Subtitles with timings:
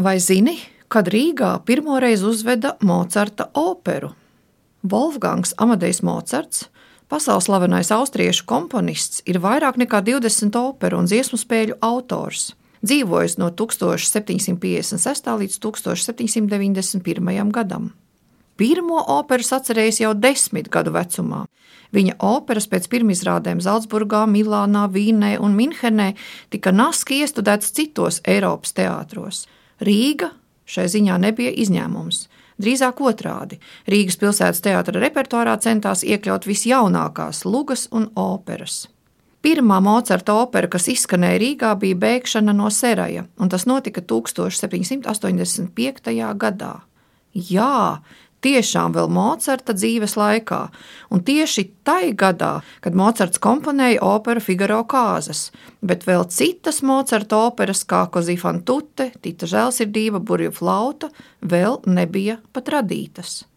[0.00, 0.54] Vai zini,
[0.88, 4.14] kad Rīgā pirmoreiz uzveda Mocarta operu?
[4.80, 6.70] Wolfgangs Amadejs Mocarts,
[7.12, 12.54] pasaules slavenais austriešu komponists, ir vairāk nekā 20 operu un dziesmu spēļu autors.
[12.80, 15.28] Dzīvojis no 1756.
[15.42, 17.52] līdz 1791.
[17.52, 17.92] gadam.
[18.56, 21.44] Pirmo operu atcerējis jau desmit gadu vecumā.
[21.92, 26.14] Viņa operas pēc pirmizrādēm Zeltsburgā, Milānā, Vīnē un Minhenē
[26.48, 29.44] tika naski iestudētas citos Eiropas teātros.
[29.80, 30.30] Rīga
[30.70, 32.28] šai ziņā nebija izņēmums.
[32.60, 33.58] Drīzāk otrādi-
[33.92, 38.88] Rīgas pilsētas teātra repertuārā centās iekļaut visjaunākās lugas un operas.
[39.40, 46.34] Pirmā Mocarta opera, kas izskanēja Rīgā, bija Bēgšana no Seraja, un tas notika 1785.
[46.36, 46.80] gadā.
[47.32, 48.00] Jā,
[48.44, 50.60] tiešām vēl Mocarta dzīves laikā,
[51.12, 55.48] un tieši tai gadā, kad Mocarts komponēja operu Figaro kāzas,
[55.82, 62.72] bet vēl citas Mocarta operas, kā Kozifan Tute, Tita žēlsirdība, Burju flauta, vēl nebija pat
[62.76, 63.49] radītas.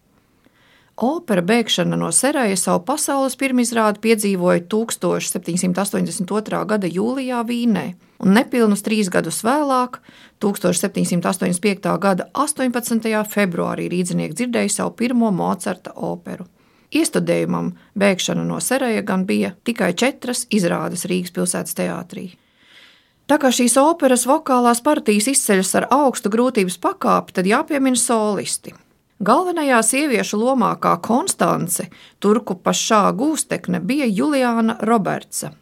[0.96, 6.60] Opera bēgšana no Seraja savu pasaules pirmizrādi piedzīvoja 1782.
[6.70, 9.98] gada jūlijā Vīnē, un nepilnus trīs gadus vēlāk,
[10.38, 11.98] 1785.
[11.98, 13.26] gada 18.
[13.26, 16.46] februārī rīznieki dzirdēja savu pirmo Mocarta operu.
[16.94, 22.38] Iestudējumam bēgšana no Seraja gan bija tikai četras izrādes Rīgas pilsētas teātrī.
[23.26, 28.83] Tā kā šīs operas vokālās partijas izceļas ar augstu grūtības pakāpi, tad jāpiemina solisti.
[29.24, 31.86] Galvenajā sieviešu lomā kā Konstance,
[32.20, 35.54] turku pašā gūstekne, bija Juliāna Robertsa.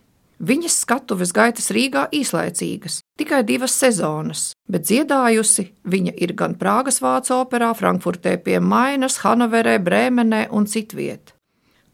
[0.43, 7.37] Viņas skatuves gaitas Rīgā īslaicīgas, tikai divas sezonas, bet dziedājusi viņa ir gan Prāgas vācu
[7.37, 11.37] operā, Frankfurtē pie Mainas, Hanoverē, Brēmenē un citviet.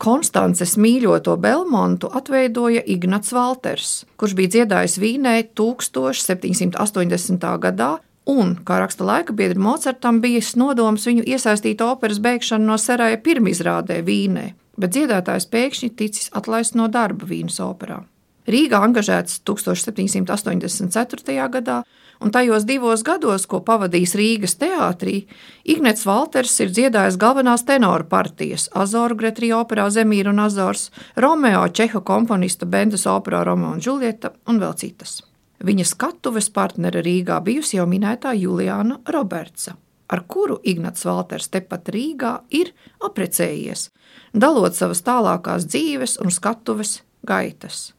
[0.01, 7.49] Konstances mīļoto Belmontu atveidoja Ignats Valters, kurš bija dziedājis Vīnē 1780.
[7.61, 13.17] gadā Un, kā raksta laika biedri, Mocartam bija nodoms viņu iesaistīt operas beigšanu no Seraja
[13.25, 18.03] pirmizrādē Vīnē, bet dziedātājs pēkšņi ticis atlaists no darba Vīnas operā.
[18.49, 21.49] Rīgā angažēts 1784.
[21.53, 21.83] gadā,
[22.21, 25.27] un tajos divos gados, ko pavadījis Rīgas teātrī,
[25.65, 32.01] Ignats Valters ir dziedājis galvenās tenora partijas Azoru Gretri operā Zemīra un Azors, Romeo Čeha
[32.01, 35.28] komponista Bendas operā Romeo un Džulieta un vēl citas.
[35.59, 39.75] Viņa skatuves partnere Rīgā bijusi jau minētā Juliāna Robertsa,
[40.07, 42.71] ar kuru Ignats Valters tepat Rīgā ir
[43.03, 43.89] aprecējies,
[44.33, 47.93] dalot savas tālākās dzīves un skatuves gaitas.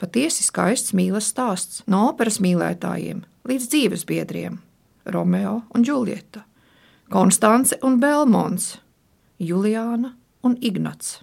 [0.00, 4.58] Patiesi skaists mīlestības stāsts no operas mīlētājiem līdz dzīves biedriem-
[5.14, 6.44] Romeo un Džulieta,
[7.10, 8.78] Konstance un Belmons,
[9.38, 11.20] Juliāna un Ignats.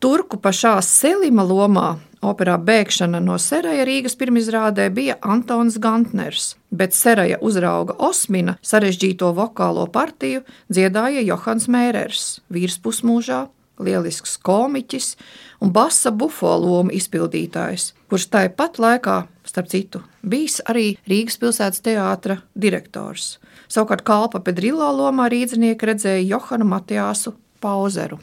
[0.00, 7.38] Turku pašā Selima lomā operā Bēgšana no Seraja Rīgas pirmizrādē bija Antons Gantners, bet Seraja
[7.40, 13.46] uzrauga Osmina sarežģīto vokālo partiju dziedāja Johans Mērers, vīrs pusmūžā,
[13.80, 15.14] lielisks komiķis
[15.64, 19.16] un basa bufo lomu izpildītājs, kurš tāpat laikā,
[19.48, 23.38] starp citu, bijis arī Rīgas pilsētas teātra direktors.
[23.70, 28.20] Savukārt Kalpa Pedrillo lomā rīznieki redzēja Johanu Matjāsu Pauzeru.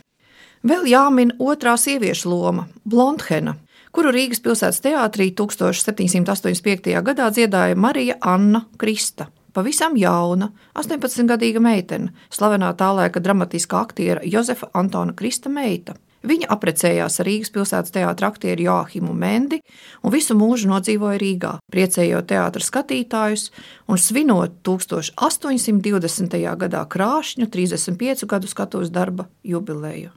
[0.68, 3.56] Vēl jāmin otrā sieviešu loma- Blondhena,
[3.98, 6.92] kuru Rīgas pilsētas teātrī 1785.
[7.02, 9.32] gadā dziedāja Marija Anna Krista.
[9.58, 15.96] Pavisam jauna, 18-gadīga meitene, slavenā tā laika dramatiskā aktiera Jozefa Antona Krista meita.
[16.28, 19.62] Viņa apprecējās ar Rīgas pilsētas teātra aktieru Joachimu Mendi
[20.04, 23.50] un visu mūžu nodzīvoja Rīgā, priecējot teātras skatītājus
[23.90, 26.38] un svinot 1820.
[26.66, 30.14] gadā krāšņu 35 gadu skatuves darba jubileju.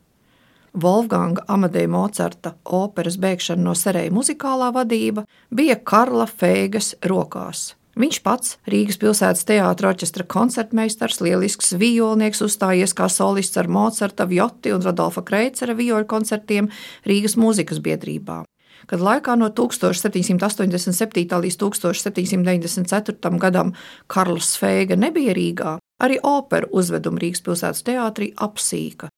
[0.74, 7.74] Wolfganga Amadeja Mocarta operas bēgšana no Sereja muzikālā vadība bija Karla Fēgas rokās.
[8.00, 14.70] Viņš pats, Rīgas pilsētas teātris, orķestra koncertmeistars, lielisks violnieks, uzstājies kā solists ar Mocarta, Vjoti
[14.72, 16.70] un Rodolfa Kreicera vioļu koncertiem
[17.04, 18.44] Rīgas mūzikas biedrībā.
[18.88, 21.26] Kad laikā no 1787.
[21.44, 23.38] līdz 1794.
[23.42, 23.74] gadam
[24.06, 29.10] Karls Fēga nebija Rīgā, arī operu uzvedumu Rīgas pilsētas teātrī apsīka.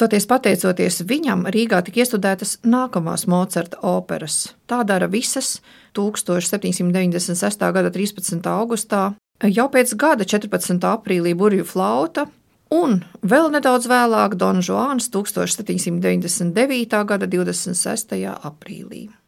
[0.00, 4.54] Toties pateicoties viņam, Rīgā tika iestudētas nākamās Mocarta operas.
[4.64, 5.60] Tā dara visas
[5.92, 7.66] 1796.
[7.76, 8.40] gada 13.
[8.48, 9.12] augustā,
[9.44, 10.80] jau pēc gada 14.
[10.88, 12.24] aprīlī burbuļu flauta,
[12.72, 17.04] un vēl nedaudz vēlāk Don Juans 1799.
[17.04, 18.24] gada 26.
[18.40, 19.19] aprīlī.